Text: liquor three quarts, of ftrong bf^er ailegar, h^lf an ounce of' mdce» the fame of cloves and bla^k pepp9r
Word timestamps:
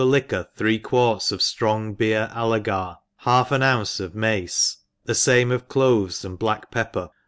liquor 0.03 0.47
three 0.55 0.79
quarts, 0.79 1.31
of 1.31 1.41
ftrong 1.41 1.95
bf^er 1.95 2.27
ailegar, 2.33 2.97
h^lf 3.23 3.51
an 3.51 3.61
ounce 3.61 3.99
of' 3.99 4.13
mdce» 4.13 4.77
the 5.05 5.13
fame 5.13 5.51
of 5.51 5.67
cloves 5.67 6.25
and 6.25 6.39
bla^k 6.39 6.63
pepp9r 6.71 7.11